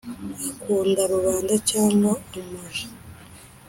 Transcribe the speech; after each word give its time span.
agakunda 0.31 1.01
rubanda 1.13 1.55
cyangwa 1.69 2.11
umuja, 2.39 2.85